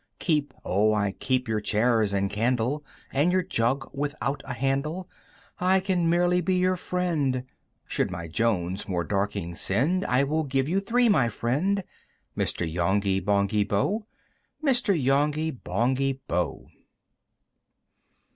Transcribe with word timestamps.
"Keep, 0.17 0.55
oh 0.65 0.95
I 0.95 1.11
keep 1.11 1.47
your 1.47 1.61
chairs 1.61 2.11
and 2.11 2.27
candle, 2.27 2.83
"And 3.13 3.31
your 3.31 3.43
jug 3.43 3.87
without 3.93 4.41
a 4.45 4.53
handle, 4.55 5.07
"I 5.59 5.79
can 5.79 6.09
merely 6.09 6.41
be 6.41 6.55
your 6.55 6.75
friend!" 6.75 7.43
Should 7.87 8.09
my 8.09 8.27
Jones 8.27 8.87
more 8.87 9.03
Dorkings 9.05 9.59
send, 9.59 10.03
"I 10.07 10.23
will 10.23 10.41
give 10.43 10.67
you 10.67 10.79
three, 10.79 11.07
my 11.07 11.29
friend! 11.29 11.83
"Mr. 12.35 12.65
Yonghy 12.65 13.19
Bonghy 13.19 13.63
Bò! 13.63 14.03
"Mr. 14.65 14.91
Yonghy 14.99 15.51
Bonghy 15.51 16.19
Bò! 16.27 16.63
VII. 16.65 16.79